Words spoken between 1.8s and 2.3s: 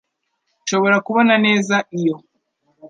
iyo?